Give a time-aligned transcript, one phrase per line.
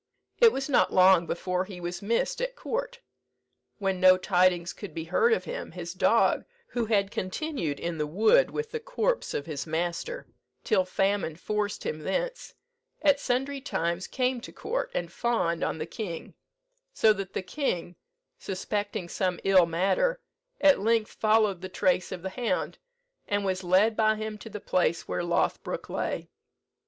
[0.39, 3.01] It was not long before he was missed at court.
[3.77, 8.07] When no tidings could be heard of him, his dog, who had continued in the
[8.07, 10.25] wood with the corpse of his master,
[10.63, 12.55] till famine forced him thence,
[13.03, 16.33] at sundry times came to court, and fawned on the king;
[16.95, 17.95] so that the king,
[18.39, 20.19] suspecting some ill matter,
[20.59, 22.79] at length followed the trace of the hound,
[23.27, 26.27] and was led by him to the place where Lothbroke lay.